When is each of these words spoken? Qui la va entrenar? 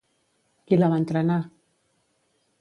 Qui 0.71 0.79
la 0.79 0.89
va 0.93 0.97
entrenar? 1.03 1.37